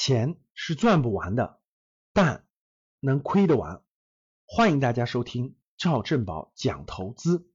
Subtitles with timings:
[0.00, 1.58] 钱是赚不完的，
[2.12, 2.44] 但
[3.00, 3.82] 能亏得完。
[4.46, 7.50] 欢迎大家收听赵正宝讲投资。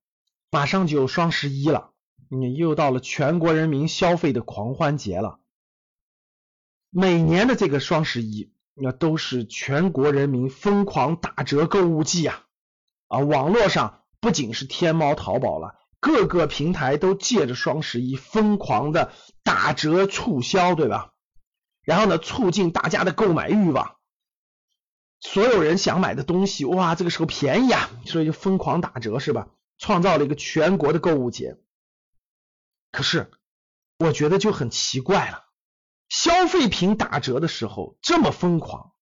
[0.52, 1.94] 马上就双十一了，
[2.28, 5.40] 你又到了全国人民消费的狂欢节了。
[6.90, 12.44] 每年的这个双十一，那都是全国人民疯狂打折购物季啊！
[13.08, 19.14] 啊，网络上不仅是天猫、淘宝了，各个平台都借着双十一疯狂的
[19.44, 21.13] 打折促销，对吧？
[21.84, 23.98] 然后呢，促进大家的购买欲望，
[25.20, 29.50] 所有人想买的东西，哇，这个时候便宜啊，所以就疯狂打折，是吧？
[29.78, 31.58] 创造了一个全国的购物节。
[32.92, 33.32] 可是，
[34.00, 35.44] 我觉得就很奇怪了，
[36.08, 38.94] 消费品打折的时候这么疯狂，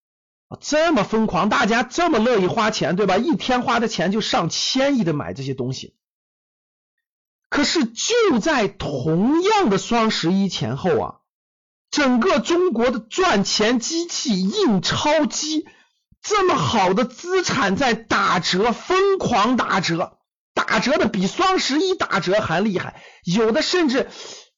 [0.59, 3.17] 这么疯狂，大家这么乐意花钱，对吧？
[3.17, 5.95] 一天花的钱就上千亿的买这些东西。
[7.50, 11.20] 可是就在同样的双十一前后啊。
[11.91, 15.68] 整个中国的赚钱机器印钞机，
[16.22, 20.17] 这么好的资产在打折，疯狂打折，
[20.53, 24.09] 打折的比双十一打折还厉害，有的甚至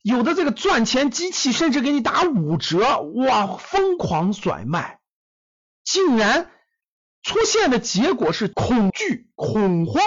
[0.04, 5.00] 有的这个赚钱机器甚至给你打五折，哇，疯狂甩卖，
[5.84, 6.52] 竟然
[7.24, 10.04] 出现的结果是恐惧、恐慌，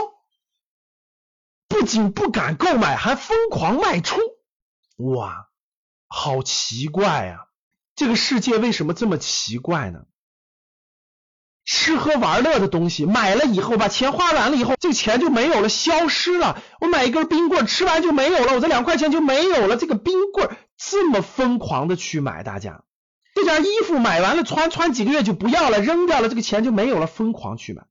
[1.67, 4.21] 不仅不敢购买，还疯狂卖出，
[4.99, 5.49] 哇！
[6.09, 7.47] 好奇怪呀！
[7.95, 10.01] 这个世界为什么这么奇怪呢？
[11.65, 16.63] 吃喝玩乐的东西买了以后，把钱花完了以后，这个钱就没有了，消失了。
[16.81, 19.77] 我买一根冰棍，吃完就没有了，我这两块钱就没有了。
[19.77, 22.85] 这个冰棍这么疯狂的去买，大家
[23.35, 27.83] 这件衣服买完了穿穿几个月就不要了，扔掉了，这个钱就没有了，疯狂去买。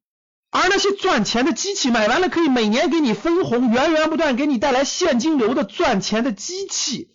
[0.52, 7.15] 而那些赚钱的机器买完了可以每年给你分红，源源不断给你带来现金流的赚钱的机器。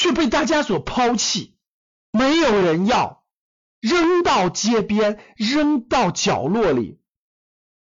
[0.00, 1.54] 却被大家所抛弃，
[2.10, 3.22] 没有人要，
[3.82, 6.99] 扔到街边，扔到角落里。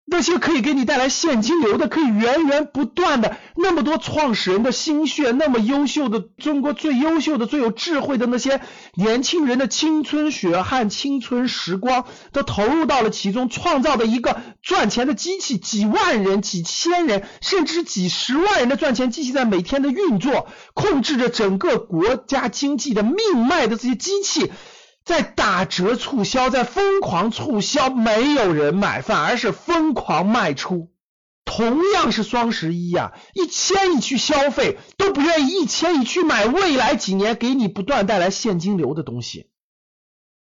[0.08, 8.60] 那些可以给你带来现金流的，可以源源不断的那么多创始人的心血，那么优秀的中国最优秀的、最有智慧的那些
[8.94, 24.52] 年轻人的青春血汗、青春时光，都投入到了其中，创造的一个赚钱的机器，几万人、几千人，甚至几十万人的赚钱机器在每天的运作，控制着整个国家经济的命脉的这些机器。
[25.06, 30.92] 在打折促销，在疯狂促销，没有人买，反而是疯狂卖出。
[31.44, 39.48] 同样是双十一呀，一千亿去消费，都不愿意一千亿去买未来几年给你不断带来现金流的东西。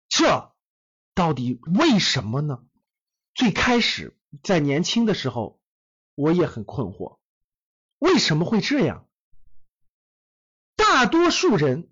[0.09, 0.53] 这
[1.15, 2.59] 到底为什么呢？
[3.37, 5.61] 最开始在年轻的时候，
[6.17, 7.19] 我也很困惑，
[8.01, 9.07] 为什么会这样？
[10.75, 11.90] 大多数人。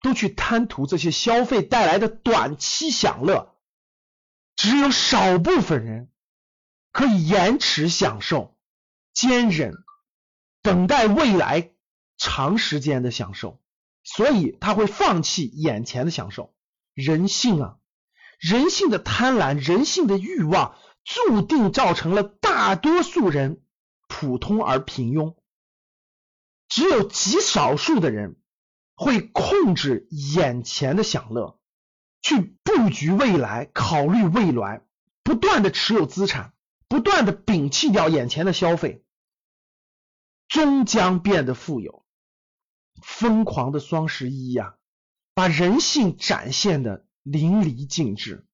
[0.00, 3.56] 都去贪图这些消费带来的短期享乐，
[4.56, 6.10] 只有少部分人
[6.92, 8.56] 可以延迟享受、
[9.12, 9.74] 坚忍、
[10.62, 11.72] 等待未来
[12.16, 13.60] 长时间的享受，
[14.04, 16.54] 所以他会放弃眼前的享受。
[16.94, 17.78] 人性啊，
[18.38, 23.62] 人性的贪婪、人性的欲望，注定造成了大多数人
[24.08, 25.36] 普通而平庸，
[26.68, 28.36] 只有极少数的人。
[28.98, 31.60] 会控制眼前的享乐，
[32.20, 34.82] 去布局未来，考虑未来，
[35.22, 36.52] 不断的持有资产，
[36.88, 39.04] 不断的摒弃掉眼前的消费，
[40.48, 42.04] 终将变得富有。
[43.00, 44.74] 疯狂的双十一呀，
[45.32, 48.48] 把人性展现的淋漓尽致。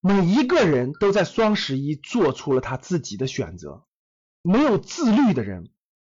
[0.00, 3.86] 每一个人都在双十一做出了他自己的选择。
[4.42, 5.70] 没有自律的人，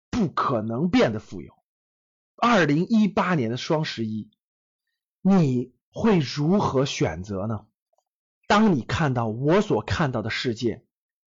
[0.10, 1.54] 不可能变得富有。
[2.46, 4.30] 二零一八年的双十一，
[5.22, 7.66] 你会如何选择呢？
[8.50, 10.84] 当你看到我所看到的世界，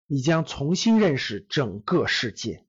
[0.07, 2.66] 你将重新认识整个世界。